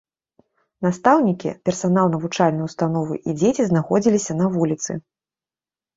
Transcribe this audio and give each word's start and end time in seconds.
Настаўнікі, 0.85 1.49
персанал 1.69 2.09
навучальнай 2.15 2.65
установы 2.69 3.13
і 3.29 3.39
дзеці 3.43 3.63
знаходзіліся 3.71 4.33
на 4.43 4.53
вуліцы. 4.57 4.91